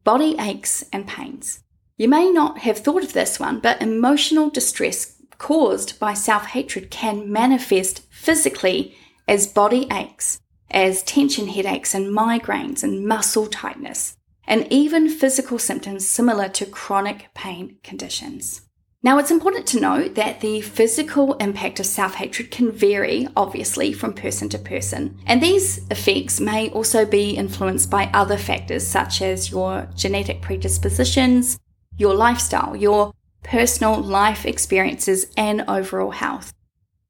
body 0.02 0.34
aches 0.40 0.82
and 0.94 1.06
pains. 1.06 1.60
You 1.98 2.08
may 2.08 2.30
not 2.30 2.58
have 2.60 2.78
thought 2.78 3.04
of 3.04 3.12
this 3.12 3.38
one, 3.38 3.60
but 3.60 3.82
emotional 3.82 4.48
distress 4.48 5.16
caused 5.36 5.98
by 5.98 6.14
self 6.14 6.46
hatred 6.46 6.90
can 6.90 7.30
manifest 7.30 8.00
physically 8.10 8.96
as 9.26 9.46
body 9.46 9.86
aches, 9.92 10.40
as 10.70 11.02
tension 11.02 11.48
headaches 11.48 11.94
and 11.94 12.16
migraines 12.16 12.82
and 12.82 13.06
muscle 13.06 13.46
tightness, 13.46 14.16
and 14.48 14.66
even 14.72 15.08
physical 15.08 15.58
symptoms 15.58 16.08
similar 16.08 16.48
to 16.48 16.66
chronic 16.66 17.28
pain 17.34 17.76
conditions. 17.84 18.62
Now, 19.00 19.18
it's 19.18 19.30
important 19.30 19.66
to 19.68 19.80
note 19.80 20.16
that 20.16 20.40
the 20.40 20.60
physical 20.60 21.34
impact 21.34 21.78
of 21.78 21.86
self 21.86 22.14
hatred 22.14 22.50
can 22.50 22.72
vary, 22.72 23.28
obviously, 23.36 23.92
from 23.92 24.12
person 24.12 24.48
to 24.48 24.58
person. 24.58 25.16
And 25.24 25.40
these 25.40 25.86
effects 25.88 26.40
may 26.40 26.70
also 26.70 27.06
be 27.06 27.36
influenced 27.36 27.90
by 27.90 28.10
other 28.12 28.36
factors 28.36 28.84
such 28.84 29.22
as 29.22 29.52
your 29.52 29.88
genetic 29.94 30.42
predispositions, 30.42 31.60
your 31.96 32.14
lifestyle, 32.14 32.74
your 32.74 33.12
personal 33.44 34.00
life 34.00 34.44
experiences, 34.44 35.26
and 35.36 35.64
overall 35.68 36.10
health. 36.10 36.52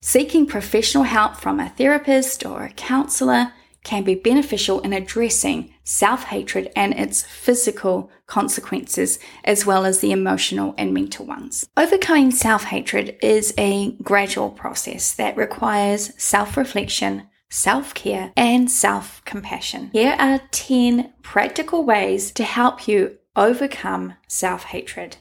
Seeking 0.03 0.47
professional 0.47 1.05
help 1.05 1.37
from 1.37 1.59
a 1.59 1.71
therapist 1.71 2.45
or 2.45 2.65
a 2.65 2.73
counselor 2.73 3.53
can 3.85 4.05
be 4.05 4.15
beneficial 4.15 4.81
in 4.81 4.93
addressing 4.93 5.73
self 5.85 6.25
hatred 6.25 6.71
and 6.77 6.93
its 6.95 7.23
physical 7.23 8.11
consequences, 8.27 9.19
as 9.45 9.65
well 9.65 9.85
as 9.85 10.01
the 10.01 10.13
emotional 10.13 10.75
and 10.77 10.93
mental 10.93 11.25
ones. 11.25 11.69
Overcoming 11.77 12.31
self 12.31 12.65
hatred 12.65 13.17
is 13.23 13.55
a 13.57 13.93
gradual 14.03 14.51
process 14.51 15.15
that 15.15 15.37
requires 15.37 16.13
self 16.21 16.57
reflection, 16.57 17.29
self 17.49 17.95
care, 17.95 18.33
and 18.37 18.71
self 18.71 19.25
compassion. 19.25 19.91
Here 19.93 20.17
are 20.19 20.43
10 20.51 21.13
practical 21.23 21.85
ways 21.85 22.31
to 22.33 22.45
help 22.45 22.87
you 22.87 23.19
overcome 23.37 24.15
self 24.27 24.65
hatred. 24.65 25.17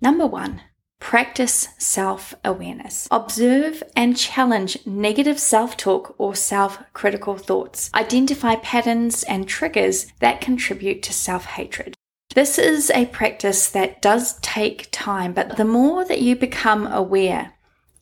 Number 0.00 0.26
one, 0.26 0.62
Practice 1.08 1.68
self 1.78 2.34
awareness. 2.44 3.08
Observe 3.10 3.82
and 3.96 4.14
challenge 4.14 4.76
negative 4.84 5.38
self 5.38 5.74
talk 5.74 6.14
or 6.18 6.34
self 6.34 6.82
critical 6.92 7.38
thoughts. 7.38 7.90
Identify 7.94 8.56
patterns 8.56 9.22
and 9.22 9.48
triggers 9.48 10.12
that 10.20 10.42
contribute 10.42 11.02
to 11.04 11.14
self 11.14 11.46
hatred. 11.46 11.94
This 12.34 12.58
is 12.58 12.90
a 12.90 13.06
practice 13.06 13.70
that 13.70 14.02
does 14.02 14.38
take 14.40 14.90
time, 14.90 15.32
but 15.32 15.56
the 15.56 15.64
more 15.64 16.04
that 16.04 16.20
you 16.20 16.36
become 16.36 16.86
aware 16.86 17.54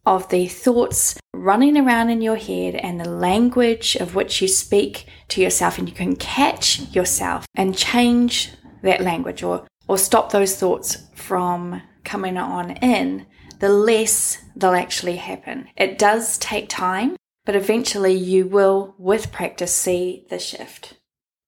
of 0.05 0.29
the 0.31 0.49
thoughts 0.49 1.17
running 1.33 1.79
around 1.79 2.11
in 2.11 2.23
your 2.23 2.35
head 2.35 2.75
and 2.75 2.99
the 2.99 3.09
language 3.09 3.95
of 3.95 4.17
which 4.17 4.43
you 4.43 4.49
speak 4.49 5.07
to 5.29 5.41
yourself, 5.41 5.79
and 5.79 5.89
you 5.89 5.95
can 5.95 6.17
catch 6.17 6.81
yourself 6.93 7.47
and 7.55 7.79
change 7.79 8.51
that 8.83 9.01
language 9.01 9.45
or, 9.45 9.65
or 9.87 9.97
stop 9.97 10.33
those 10.33 10.57
thoughts 10.57 11.07
from 11.15 11.81
coming 12.07 12.39
on 12.39 12.71
in, 12.79 13.27
the 13.59 13.69
less 13.69 14.39
they'll 14.57 14.73
actually 14.73 15.17
happen. 15.17 15.69
It 15.77 15.99
does 15.99 16.39
take 16.39 16.71
time, 16.71 17.17
but 17.45 17.57
eventually 17.57 18.15
you 18.15 18.47
will, 18.47 18.95
with 18.99 19.33
practice, 19.33 19.75
see 19.75 20.25
the 20.31 20.39
shift. 20.39 20.95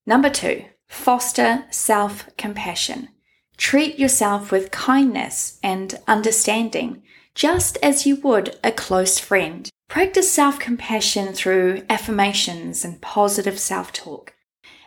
Number 0.07 0.29
two, 0.29 0.65
foster 0.87 1.65
self 1.71 2.29
compassion. 2.37 3.09
Treat 3.57 3.99
yourself 3.99 4.53
with 4.53 4.71
kindness 4.71 5.59
and 5.62 5.99
understanding, 6.07 7.03
just 7.35 7.77
as 7.83 8.07
you 8.07 8.17
would 8.17 8.57
a 8.62 8.71
close 8.71 9.19
friend. 9.19 9.69
Practice 9.88 10.31
self 10.31 10.59
compassion 10.59 11.33
through 11.33 11.83
affirmations 11.88 12.85
and 12.85 13.00
positive 13.00 13.59
self 13.59 13.93
talk. 13.93 14.35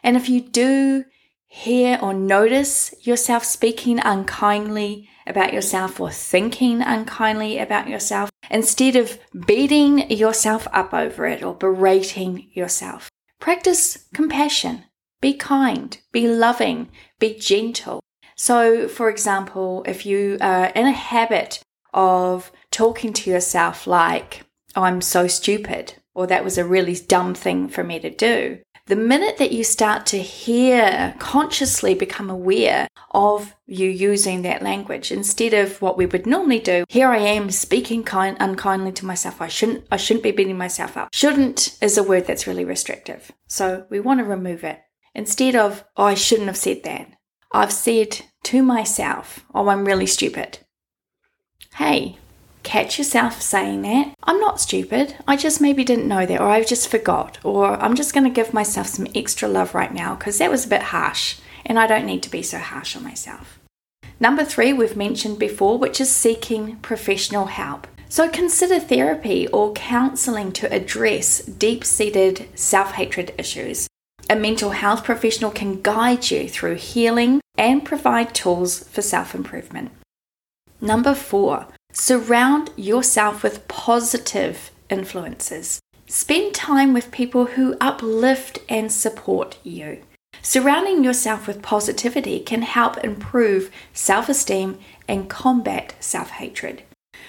And 0.03 0.15
if 0.15 0.29
you 0.29 0.41
do 0.41 1.05
hear 1.47 1.99
or 2.01 2.13
notice 2.13 2.95
yourself 3.05 3.43
speaking 3.43 3.99
unkindly 3.99 5.09
about 5.25 5.53
yourself 5.53 5.99
or 5.99 6.11
thinking 6.11 6.81
unkindly 6.81 7.57
about 7.57 7.87
yourself 7.87 8.29
instead 8.49 8.95
of 8.95 9.19
beating 9.45 10.09
yourself 10.09 10.67
up 10.73 10.93
over 10.93 11.25
it 11.25 11.43
or 11.43 11.53
berating 11.53 12.49
yourself. 12.53 13.09
Practice 13.39 14.05
compassion. 14.13 14.85
Be 15.21 15.33
kind, 15.35 15.97
be 16.11 16.27
loving, 16.27 16.89
be 17.19 17.35
gentle. 17.35 17.99
So, 18.35 18.87
for 18.87 19.07
example, 19.07 19.83
if 19.85 20.03
you 20.03 20.37
are 20.41 20.65
in 20.67 20.87
a 20.87 20.91
habit 20.91 21.61
of 21.93 22.51
talking 22.71 23.13
to 23.13 23.29
yourself 23.29 23.85
like, 23.85 24.41
oh, 24.75 24.81
I'm 24.81 25.01
so 25.01 25.27
stupid, 25.27 25.93
or 26.15 26.25
that 26.25 26.43
was 26.43 26.57
a 26.57 26.65
really 26.65 26.95
dumb 26.95 27.35
thing 27.35 27.67
for 27.67 27.83
me 27.83 27.99
to 27.99 28.09
do, 28.09 28.59
the 28.91 28.97
minute 28.97 29.37
that 29.37 29.53
you 29.53 29.63
start 29.63 30.05
to 30.07 30.21
hear, 30.21 31.15
consciously 31.17 31.93
become 31.93 32.29
aware 32.29 32.89
of 33.11 33.55
you 33.65 33.87
using 33.87 34.41
that 34.41 34.61
language 34.61 35.13
instead 35.13 35.53
of 35.53 35.81
what 35.81 35.97
we 35.97 36.05
would 36.05 36.25
normally 36.25 36.59
do, 36.59 36.83
here 36.89 37.07
I 37.07 37.19
am 37.19 37.51
speaking 37.51 38.03
kind, 38.03 38.35
unkindly 38.41 38.91
to 38.91 39.05
myself. 39.05 39.41
I 39.41 39.47
shouldn't, 39.47 39.85
I 39.89 39.95
shouldn't 39.95 40.25
be 40.25 40.31
beating 40.31 40.57
myself 40.57 40.97
up. 40.97 41.07
Shouldn't 41.13 41.77
is 41.81 41.97
a 41.97 42.03
word 42.03 42.27
that's 42.27 42.47
really 42.47 42.65
restrictive. 42.65 43.31
So 43.47 43.85
we 43.89 44.01
want 44.01 44.19
to 44.19 44.25
remove 44.25 44.65
it. 44.65 44.81
Instead 45.15 45.55
of, 45.55 45.85
oh, 45.95 46.03
I 46.03 46.13
shouldn't 46.15 46.47
have 46.47 46.57
said 46.57 46.83
that. 46.83 47.13
I've 47.53 47.71
said 47.71 48.23
to 48.43 48.61
myself, 48.61 49.45
oh, 49.55 49.69
I'm 49.69 49.85
really 49.85 50.05
stupid. 50.05 50.59
Hey, 51.75 52.17
catch 52.63 52.97
yourself 52.97 53.41
saying 53.41 53.81
that. 53.83 54.13
I'm 54.23 54.39
not 54.39 54.61
stupid. 54.61 55.15
I 55.27 55.35
just 55.37 55.61
maybe 55.61 55.83
didn't 55.83 56.07
know 56.07 56.25
that, 56.25 56.41
or 56.41 56.47
I 56.47 56.63
just 56.63 56.89
forgot, 56.89 57.39
or 57.43 57.81
I'm 57.81 57.95
just 57.95 58.13
going 58.13 58.23
to 58.23 58.29
give 58.29 58.53
myself 58.53 58.87
some 58.87 59.07
extra 59.15 59.47
love 59.47 59.73
right 59.73 59.93
now 59.93 60.15
because 60.15 60.37
that 60.37 60.51
was 60.51 60.65
a 60.65 60.69
bit 60.69 60.81
harsh 60.81 61.39
and 61.65 61.79
I 61.79 61.87
don't 61.87 62.05
need 62.05 62.23
to 62.23 62.29
be 62.29 62.41
so 62.41 62.57
harsh 62.57 62.95
on 62.95 63.03
myself. 63.03 63.59
Number 64.19 64.45
three, 64.45 64.73
we've 64.73 64.95
mentioned 64.95 65.39
before, 65.39 65.77
which 65.77 65.99
is 65.99 66.09
seeking 66.09 66.77
professional 66.77 67.45
help. 67.45 67.87
So 68.09 68.29
consider 68.29 68.79
therapy 68.79 69.47
or 69.47 69.73
counseling 69.73 70.51
to 70.53 70.71
address 70.71 71.39
deep 71.39 71.85
seated 71.85 72.47
self 72.55 72.93
hatred 72.93 73.33
issues. 73.37 73.87
A 74.29 74.35
mental 74.35 74.71
health 74.71 75.03
professional 75.03 75.49
can 75.51 75.81
guide 75.81 76.29
you 76.29 76.47
through 76.47 76.75
healing 76.75 77.41
and 77.57 77.85
provide 77.85 78.35
tools 78.35 78.83
for 78.83 79.01
self 79.01 79.33
improvement. 79.33 79.91
Number 80.79 81.13
four, 81.13 81.67
Surround 81.93 82.71
yourself 82.77 83.43
with 83.43 83.67
positive 83.67 84.71
influences. 84.89 85.79
Spend 86.07 86.53
time 86.53 86.93
with 86.93 87.11
people 87.11 87.45
who 87.45 87.75
uplift 87.81 88.59
and 88.69 88.91
support 88.91 89.57
you. 89.63 90.01
Surrounding 90.41 91.03
yourself 91.03 91.47
with 91.47 91.61
positivity 91.61 92.39
can 92.39 92.61
help 92.61 92.97
improve 92.99 93.69
self 93.93 94.29
esteem 94.29 94.79
and 95.07 95.29
combat 95.29 95.93
self 95.99 96.31
hatred. 96.31 96.83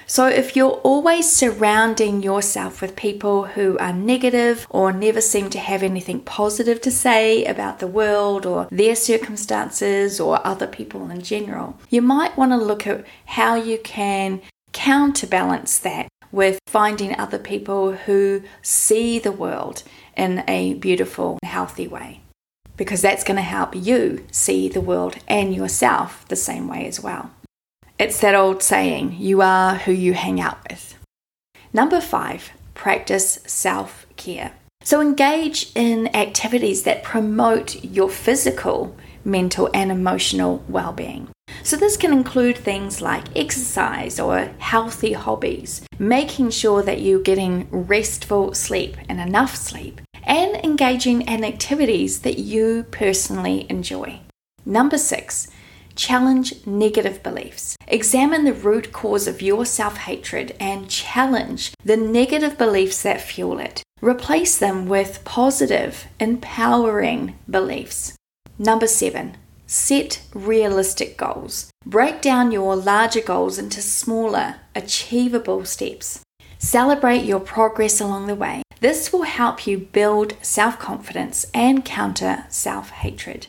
So, 0.06 0.26
if 0.26 0.56
you're 0.56 0.80
always 0.84 1.30
surrounding 1.30 2.22
yourself 2.22 2.80
with 2.80 2.96
people 2.96 3.46
who 3.46 3.78
are 3.78 3.92
negative 3.92 4.66
or 4.70 4.92
never 4.92 5.20
seem 5.20 5.50
to 5.50 5.58
have 5.58 5.82
anything 5.82 6.20
positive 6.20 6.80
to 6.82 6.90
say 6.90 7.44
about 7.44 7.78
the 7.78 7.86
world 7.86 8.46
or 8.46 8.68
their 8.70 8.94
circumstances 8.94 10.20
or 10.20 10.44
other 10.46 10.66
people 10.66 11.10
in 11.10 11.22
general, 11.22 11.78
you 11.90 12.02
might 12.02 12.36
want 12.36 12.52
to 12.52 12.56
look 12.56 12.86
at 12.86 13.04
how 13.26 13.54
you 13.54 13.78
can 13.78 14.40
counterbalance 14.72 15.78
that 15.78 16.08
with 16.30 16.58
finding 16.66 17.18
other 17.18 17.38
people 17.38 17.92
who 17.92 18.42
see 18.62 19.18
the 19.18 19.32
world 19.32 19.82
in 20.16 20.42
a 20.48 20.74
beautiful, 20.74 21.38
healthy 21.44 21.86
way. 21.86 22.20
Because 22.76 23.02
that's 23.02 23.24
going 23.24 23.36
to 23.36 23.42
help 23.42 23.76
you 23.76 24.26
see 24.32 24.68
the 24.68 24.80
world 24.80 25.16
and 25.28 25.54
yourself 25.54 26.26
the 26.28 26.36
same 26.36 26.68
way 26.68 26.86
as 26.86 27.00
well. 27.00 27.30
It's 27.98 28.20
that 28.20 28.34
old 28.34 28.62
saying, 28.62 29.16
you 29.18 29.42
are 29.42 29.76
who 29.76 29.92
you 29.92 30.14
hang 30.14 30.40
out 30.40 30.58
with. 30.68 30.96
Number 31.72 32.00
five, 32.00 32.50
practice 32.74 33.38
self 33.46 34.06
care. 34.16 34.52
So 34.82 35.00
engage 35.00 35.70
in 35.74 36.14
activities 36.16 36.82
that 36.82 37.04
promote 37.04 37.84
your 37.84 38.10
physical, 38.10 38.96
mental, 39.24 39.70
and 39.72 39.92
emotional 39.92 40.64
well 40.68 40.92
being. 40.92 41.28
So, 41.64 41.76
this 41.76 41.96
can 41.96 42.12
include 42.12 42.58
things 42.58 43.00
like 43.00 43.36
exercise 43.36 44.18
or 44.18 44.50
healthy 44.58 45.12
hobbies, 45.12 45.82
making 45.98 46.50
sure 46.50 46.82
that 46.82 47.00
you're 47.00 47.20
getting 47.20 47.68
restful 47.70 48.54
sleep 48.54 48.96
and 49.08 49.20
enough 49.20 49.54
sleep, 49.54 50.00
and 50.24 50.56
engaging 50.64 51.22
in 51.22 51.44
activities 51.44 52.20
that 52.22 52.38
you 52.38 52.84
personally 52.90 53.66
enjoy. 53.68 54.20
Number 54.64 54.98
six, 54.98 55.48
challenge 55.94 56.66
negative 56.66 57.22
beliefs. 57.22 57.76
Examine 57.86 58.44
the 58.44 58.52
root 58.52 58.92
cause 58.92 59.26
of 59.28 59.42
your 59.42 59.64
self 59.64 59.98
hatred 59.98 60.56
and 60.58 60.88
challenge 60.88 61.72
the 61.84 61.96
negative 61.96 62.58
beliefs 62.58 63.02
that 63.02 63.20
fuel 63.20 63.58
it. 63.58 63.82
Replace 64.00 64.58
them 64.58 64.88
with 64.88 65.24
positive, 65.24 66.06
empowering 66.18 67.38
beliefs. 67.48 68.16
Number 68.58 68.86
seven, 68.86 69.36
Set 69.72 70.20
realistic 70.34 71.16
goals. 71.16 71.70
Break 71.86 72.20
down 72.20 72.52
your 72.52 72.76
larger 72.76 73.22
goals 73.22 73.56
into 73.56 73.80
smaller, 73.80 74.56
achievable 74.74 75.64
steps. 75.64 76.22
Celebrate 76.58 77.24
your 77.24 77.40
progress 77.40 77.98
along 77.98 78.26
the 78.26 78.34
way. 78.34 78.62
This 78.80 79.14
will 79.14 79.22
help 79.22 79.66
you 79.66 79.78
build 79.78 80.36
self 80.42 80.78
confidence 80.78 81.46
and 81.54 81.86
counter 81.86 82.44
self 82.50 82.90
hatred. 82.90 83.46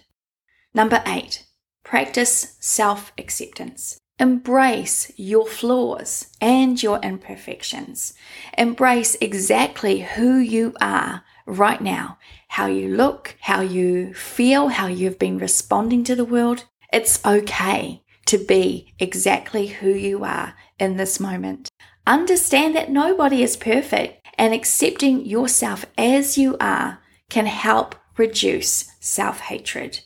Number 0.73 1.03
eight, 1.05 1.45
practice 1.83 2.55
self 2.61 3.11
acceptance. 3.17 3.97
Embrace 4.17 5.11
your 5.17 5.45
flaws 5.45 6.27
and 6.39 6.81
your 6.81 6.99
imperfections. 6.99 8.13
Embrace 8.57 9.17
exactly 9.19 9.99
who 10.15 10.37
you 10.37 10.73
are 10.79 11.23
right 11.45 11.81
now, 11.81 12.17
how 12.53 12.67
you 12.67 12.87
look, 12.87 13.35
how 13.39 13.61
you 13.61 14.13
feel, 14.13 14.67
how 14.67 14.85
you've 14.85 15.17
been 15.17 15.39
responding 15.39 16.03
to 16.03 16.15
the 16.15 16.23
world. 16.23 16.65
It's 16.91 17.19
okay 17.25 18.03
to 18.27 18.37
be 18.37 18.93
exactly 18.99 19.65
who 19.65 19.89
you 19.89 20.23
are 20.23 20.53
in 20.77 20.97
this 20.97 21.19
moment. 21.19 21.67
Understand 22.05 22.75
that 22.75 22.91
nobody 22.91 23.41
is 23.41 23.57
perfect 23.57 24.27
and 24.37 24.53
accepting 24.53 25.25
yourself 25.25 25.87
as 25.97 26.37
you 26.37 26.55
are 26.59 26.99
can 27.27 27.47
help 27.47 27.95
reduce 28.17 28.91
self 28.99 29.39
hatred. 29.39 30.01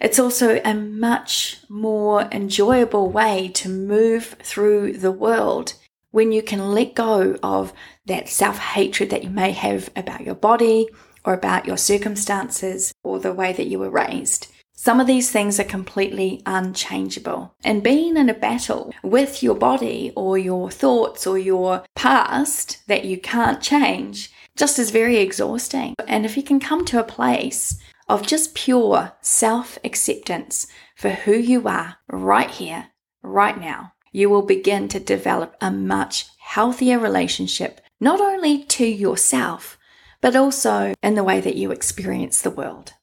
It's 0.00 0.20
also 0.20 0.60
a 0.64 0.74
much 0.74 1.56
more 1.68 2.28
enjoyable 2.30 3.10
way 3.10 3.48
to 3.54 3.68
move 3.68 4.36
through 4.40 4.98
the 4.98 5.10
world 5.10 5.74
when 6.12 6.30
you 6.30 6.42
can 6.42 6.72
let 6.72 6.94
go 6.94 7.36
of 7.42 7.72
that 8.06 8.28
self 8.28 8.58
hatred 8.58 9.10
that 9.10 9.24
you 9.24 9.30
may 9.30 9.50
have 9.50 9.90
about 9.96 10.20
your 10.20 10.36
body 10.36 10.86
or 11.28 11.34
about 11.34 11.66
your 11.66 11.76
circumstances 11.76 12.94
or 13.02 13.20
the 13.20 13.34
way 13.34 13.52
that 13.52 13.66
you 13.66 13.78
were 13.78 13.90
raised. 13.90 14.46
Some 14.72 14.98
of 14.98 15.06
these 15.06 15.30
things 15.30 15.60
are 15.60 15.64
completely 15.64 16.40
unchangeable. 16.46 17.54
And 17.62 17.82
being 17.82 18.16
in 18.16 18.30
a 18.30 18.34
battle 18.34 18.94
with 19.02 19.42
your 19.42 19.54
body 19.54 20.10
or 20.16 20.38
your 20.38 20.70
thoughts 20.70 21.26
or 21.26 21.36
your 21.36 21.84
past 21.94 22.78
that 22.86 23.04
you 23.04 23.20
can't 23.20 23.60
change 23.60 24.30
just 24.56 24.78
is 24.78 24.90
very 24.90 25.18
exhausting. 25.18 25.94
And 26.06 26.24
if 26.24 26.34
you 26.34 26.42
can 26.42 26.60
come 26.60 26.86
to 26.86 26.98
a 26.98 27.04
place 27.18 27.78
of 28.08 28.26
just 28.26 28.54
pure 28.54 29.12
self 29.20 29.78
acceptance 29.84 30.66
for 30.96 31.10
who 31.10 31.34
you 31.34 31.68
are 31.68 31.96
right 32.08 32.50
here, 32.50 32.86
right 33.22 33.60
now, 33.60 33.92
you 34.12 34.30
will 34.30 34.40
begin 34.40 34.88
to 34.88 34.98
develop 34.98 35.56
a 35.60 35.70
much 35.70 36.24
healthier 36.38 36.98
relationship, 36.98 37.82
not 38.00 38.18
only 38.18 38.64
to 38.64 38.86
yourself, 38.86 39.77
but 40.20 40.36
also 40.36 40.94
in 41.02 41.14
the 41.14 41.24
way 41.24 41.40
that 41.40 41.56
you 41.56 41.70
experience 41.70 42.40
the 42.40 42.50
world. 42.50 42.94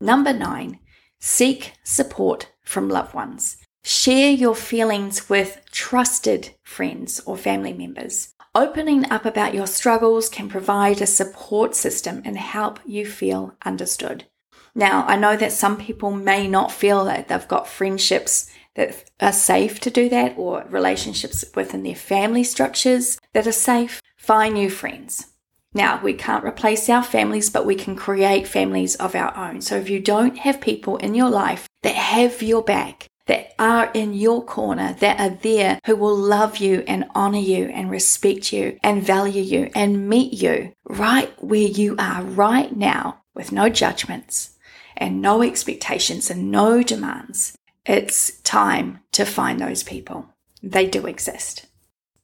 Number 0.00 0.32
nine, 0.32 0.78
seek 1.20 1.72
support 1.84 2.52
from 2.62 2.88
loved 2.88 3.14
ones. 3.14 3.56
Share 3.84 4.30
your 4.30 4.54
feelings 4.54 5.28
with 5.28 5.60
trusted 5.70 6.54
friends 6.62 7.20
or 7.26 7.36
family 7.36 7.72
members. 7.72 8.34
Opening 8.54 9.10
up 9.10 9.24
about 9.24 9.52
your 9.52 9.66
struggles 9.66 10.28
can 10.28 10.48
provide 10.48 11.02
a 11.02 11.06
support 11.06 11.74
system 11.74 12.22
and 12.24 12.38
help 12.38 12.78
you 12.86 13.04
feel 13.04 13.54
understood. 13.64 14.26
Now, 14.74 15.04
I 15.06 15.16
know 15.16 15.36
that 15.36 15.52
some 15.52 15.76
people 15.76 16.10
may 16.10 16.48
not 16.48 16.72
feel 16.72 17.04
that 17.04 17.28
they've 17.28 17.48
got 17.48 17.68
friendships 17.68 18.50
that 18.74 19.04
are 19.20 19.32
safe 19.32 19.80
to 19.80 19.90
do 19.90 20.08
that 20.08 20.34
or 20.36 20.64
relationships 20.68 21.44
within 21.54 21.82
their 21.82 21.94
family 21.94 22.42
structures 22.44 23.18
that 23.32 23.46
are 23.46 23.52
safe. 23.52 24.00
Find 24.16 24.54
new 24.54 24.70
friends. 24.70 25.33
Now, 25.74 26.00
we 26.00 26.14
can't 26.14 26.44
replace 26.44 26.88
our 26.88 27.02
families, 27.02 27.50
but 27.50 27.66
we 27.66 27.74
can 27.74 27.96
create 27.96 28.46
families 28.46 28.94
of 28.96 29.14
our 29.14 29.36
own. 29.36 29.60
So 29.60 29.76
if 29.76 29.90
you 29.90 30.00
don't 30.00 30.38
have 30.38 30.60
people 30.60 30.96
in 30.98 31.14
your 31.14 31.30
life 31.30 31.68
that 31.82 31.96
have 31.96 32.42
your 32.42 32.62
back, 32.62 33.08
that 33.26 33.54
are 33.58 33.90
in 33.92 34.14
your 34.14 34.44
corner, 34.44 34.94
that 35.00 35.18
are 35.18 35.36
there, 35.42 35.80
who 35.86 35.96
will 35.96 36.16
love 36.16 36.58
you 36.58 36.84
and 36.86 37.06
honor 37.14 37.38
you 37.38 37.64
and 37.66 37.90
respect 37.90 38.52
you 38.52 38.78
and 38.82 39.02
value 39.02 39.42
you 39.42 39.70
and 39.74 40.08
meet 40.08 40.32
you 40.32 40.72
right 40.84 41.32
where 41.42 41.60
you 41.60 41.96
are 41.98 42.22
right 42.22 42.76
now 42.76 43.22
with 43.34 43.50
no 43.50 43.68
judgments, 43.68 44.50
and 44.96 45.20
no 45.20 45.42
expectations 45.42 46.30
and 46.30 46.50
no 46.50 46.82
demands, 46.82 47.56
it's 47.84 48.40
time 48.42 49.00
to 49.12 49.24
find 49.24 49.60
those 49.60 49.82
people. 49.82 50.28
They 50.62 50.86
do 50.86 51.06
exist. 51.06 51.66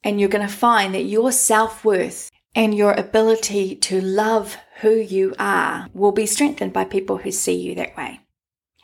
And 0.03 0.19
you're 0.19 0.31
going 0.31 0.47
to 0.47 0.53
find 0.53 0.95
that 0.95 1.03
your 1.03 1.33
self 1.33 1.85
worth 1.85 2.30
and 2.55 2.75
your 2.75 2.93
ability 2.93 3.77
to 3.77 4.01
love 4.01 4.57
who 4.81 4.95
you 4.95 5.35
are 5.39 5.89
will 5.93 6.13
be 6.13 6.27
strengthened 6.27 6.73
by 6.73 6.85
people 6.85 7.19
who 7.19 7.31
see 7.31 7.55
you 7.55 7.75
that 7.75 7.97
way. 7.97 8.21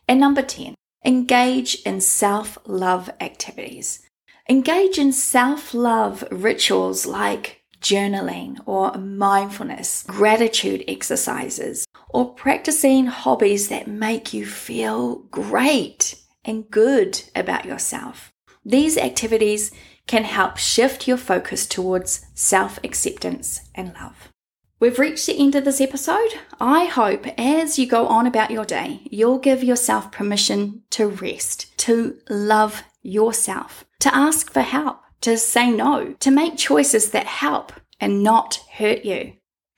And 0.08 0.20
number 0.20 0.42
10, 0.42 0.74
engage 1.04 1.76
in 1.82 2.00
self 2.00 2.58
love 2.66 3.10
activities. 3.20 4.02
Engage 4.48 4.98
in 4.98 5.12
self 5.12 5.74
love 5.74 6.24
rituals 6.30 7.06
like 7.06 7.62
journaling 7.80 8.58
or 8.66 8.92
mindfulness, 8.94 10.04
gratitude 10.06 10.84
exercises, 10.88 11.86
or 12.08 12.34
practicing 12.34 13.06
hobbies 13.06 13.68
that 13.68 13.86
make 13.86 14.32
you 14.32 14.46
feel 14.46 15.16
great 15.30 16.16
and 16.44 16.70
good 16.70 17.22
about 17.34 17.64
yourself. 17.64 18.32
These 18.64 18.96
activities 18.98 19.72
can 20.06 20.24
help 20.24 20.56
shift 20.56 21.08
your 21.08 21.16
focus 21.16 21.66
towards 21.66 22.26
self 22.34 22.78
acceptance 22.84 23.68
and 23.74 23.94
love. 24.00 24.32
We've 24.78 24.98
reached 24.98 25.26
the 25.26 25.38
end 25.38 25.54
of 25.54 25.64
this 25.64 25.80
episode. 25.80 26.34
I 26.60 26.84
hope 26.84 27.26
as 27.38 27.78
you 27.78 27.86
go 27.86 28.06
on 28.06 28.26
about 28.26 28.50
your 28.50 28.66
day, 28.66 29.00
you'll 29.10 29.38
give 29.38 29.64
yourself 29.64 30.12
permission 30.12 30.82
to 30.90 31.06
rest, 31.06 31.76
to 31.78 32.18
love 32.28 32.82
yourself, 33.02 33.86
to 34.00 34.14
ask 34.14 34.52
for 34.52 34.60
help, 34.60 35.00
to 35.22 35.38
say 35.38 35.70
no, 35.70 36.12
to 36.20 36.30
make 36.30 36.58
choices 36.58 37.10
that 37.12 37.26
help 37.26 37.72
and 37.98 38.22
not 38.22 38.62
hurt 38.74 39.04
you, 39.04 39.32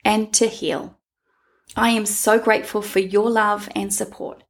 and 0.05 0.33
to 0.35 0.49
heal. 0.49 0.99
I 1.77 1.91
am 1.91 2.07
so 2.07 2.41
grateful 2.41 2.83
for 2.83 2.99
your 2.99 3.31
love 3.31 3.69
and 3.77 3.95
support. 3.95 4.43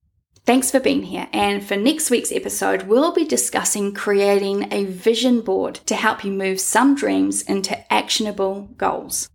Thanks 0.48 0.70
for 0.70 0.80
being 0.80 1.02
here. 1.02 1.28
And 1.34 1.62
for 1.62 1.76
next 1.76 2.10
week's 2.10 2.32
episode, 2.32 2.84
we'll 2.84 3.12
be 3.12 3.26
discussing 3.26 3.92
creating 3.92 4.72
a 4.72 4.86
vision 4.86 5.42
board 5.42 5.74
to 5.84 5.94
help 5.94 6.24
you 6.24 6.32
move 6.32 6.58
some 6.58 6.94
dreams 6.94 7.42
into 7.42 7.76
actionable 7.92 8.70
goals. 8.78 9.28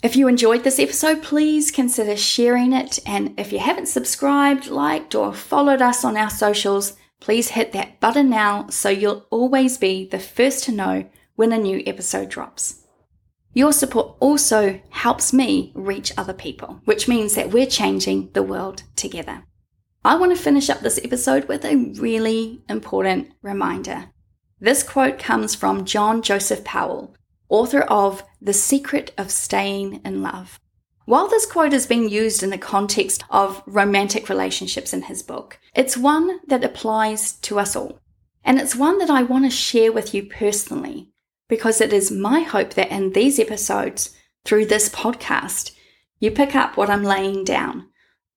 If 0.00 0.14
you 0.14 0.28
enjoyed 0.28 0.62
this 0.62 0.78
episode, 0.78 1.24
please 1.24 1.72
consider 1.72 2.16
sharing 2.16 2.72
it. 2.72 3.00
And 3.04 3.34
if 3.36 3.52
you 3.52 3.58
haven't 3.58 3.88
subscribed, 3.88 4.68
liked, 4.68 5.16
or 5.16 5.32
followed 5.32 5.82
us 5.82 6.04
on 6.04 6.16
our 6.16 6.30
socials, 6.30 6.92
please 7.18 7.48
hit 7.48 7.72
that 7.72 7.98
button 7.98 8.30
now 8.30 8.68
so 8.68 8.90
you'll 8.90 9.26
always 9.30 9.76
be 9.76 10.06
the 10.06 10.20
first 10.20 10.62
to 10.66 10.72
know 10.72 11.04
when 11.34 11.52
a 11.52 11.58
new 11.58 11.82
episode 11.84 12.28
drops. 12.28 12.86
Your 13.52 13.72
support 13.72 14.14
also 14.20 14.80
helps 14.90 15.32
me 15.32 15.72
reach 15.74 16.12
other 16.16 16.32
people, 16.32 16.80
which 16.84 17.08
means 17.08 17.34
that 17.34 17.50
we're 17.50 17.66
changing 17.66 18.30
the 18.34 18.44
world 18.44 18.84
together. 18.94 19.42
I 20.02 20.16
want 20.16 20.34
to 20.34 20.42
finish 20.42 20.70
up 20.70 20.80
this 20.80 20.98
episode 21.04 21.46
with 21.46 21.62
a 21.62 21.76
really 21.76 22.62
important 22.70 23.32
reminder. 23.42 24.06
This 24.58 24.82
quote 24.82 25.18
comes 25.18 25.54
from 25.54 25.84
John 25.84 26.22
Joseph 26.22 26.64
Powell, 26.64 27.14
author 27.50 27.82
of 27.82 28.22
The 28.40 28.54
Secret 28.54 29.12
of 29.18 29.30
Staying 29.30 30.00
in 30.02 30.22
Love. 30.22 30.58
While 31.04 31.28
this 31.28 31.44
quote 31.44 31.74
is 31.74 31.86
being 31.86 32.08
used 32.08 32.42
in 32.42 32.48
the 32.48 32.56
context 32.56 33.24
of 33.28 33.62
romantic 33.66 34.30
relationships 34.30 34.94
in 34.94 35.02
his 35.02 35.22
book, 35.22 35.58
it's 35.74 35.98
one 35.98 36.40
that 36.46 36.64
applies 36.64 37.32
to 37.40 37.58
us 37.58 37.76
all. 37.76 38.00
And 38.42 38.58
it's 38.58 38.74
one 38.74 38.96
that 39.00 39.10
I 39.10 39.22
want 39.22 39.44
to 39.44 39.50
share 39.50 39.92
with 39.92 40.14
you 40.14 40.22
personally 40.22 41.10
because 41.46 41.78
it 41.78 41.92
is 41.92 42.10
my 42.10 42.40
hope 42.40 42.72
that 42.72 42.90
in 42.90 43.12
these 43.12 43.38
episodes, 43.38 44.16
through 44.46 44.64
this 44.64 44.88
podcast, 44.88 45.72
you 46.20 46.30
pick 46.30 46.54
up 46.54 46.78
what 46.78 46.88
I'm 46.88 47.04
laying 47.04 47.44
down 47.44 47.88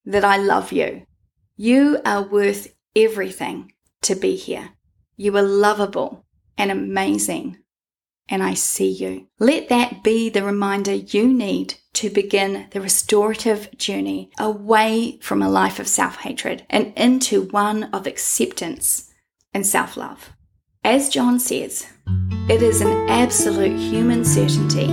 that 0.04 0.26
I 0.26 0.36
love 0.36 0.74
you. 0.74 1.06
You 1.56 2.00
are 2.04 2.24
worth 2.24 2.74
everything 2.96 3.74
to 4.02 4.16
be 4.16 4.36
here. 4.36 4.72
You 5.16 5.38
are 5.38 5.44
lovable 5.44 6.26
and 6.58 6.72
amazing, 6.72 7.60
and 8.28 8.42
I 8.42 8.56
see 8.56 8.90
you. 8.90 9.28
Let 9.38 9.70
that 9.70 10.04
be 10.04 10.30
the 10.30 10.44
reminder 10.44 10.94
you 10.94 11.32
need 11.32 11.76
to 11.94 12.10
begin 12.10 12.66
the 12.72 12.82
restorative 12.82 13.70
journey 13.78 14.32
away 14.40 15.20
from 15.22 15.44
a 15.44 15.50
life 15.50 15.78
of 15.78 15.88
self 15.88 16.18
hatred 16.18 16.66
and 16.72 16.92
into 16.98 17.44
one 17.44 17.84
of 17.94 18.08
acceptance 18.08 19.12
and 19.54 19.66
self 19.66 19.96
love. 19.96 20.32
As 20.84 21.08
John 21.08 21.40
says, 21.40 21.86
it 22.50 22.64
is 22.64 22.82
an 22.82 23.08
absolute 23.10 23.78
human 23.78 24.26
certainty 24.26 24.88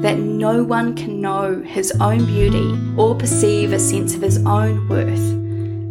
that 0.00 0.18
no 0.18 0.64
one 0.64 0.96
can 0.96 1.20
know 1.20 1.60
his 1.60 1.92
own 2.00 2.24
beauty 2.24 2.74
or 2.96 3.14
perceive 3.14 3.74
a 3.74 3.78
sense 3.78 4.14
of 4.14 4.22
his 4.22 4.38
own 4.46 4.88
worth 4.88 5.45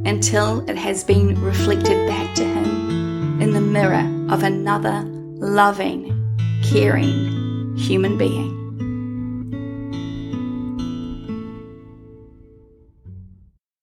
until 0.05 0.67
it 0.69 0.77
has 0.77 1.03
been 1.03 1.41
reflected 1.41 2.07
back 2.07 2.35
to 2.35 2.43
him 2.43 3.41
in 3.41 3.51
the 3.51 3.61
mirror 3.61 4.05
of 4.29 4.43
another 4.43 5.01
loving, 5.05 6.11
caring 6.63 7.75
human 7.75 8.17
being. 8.17 8.64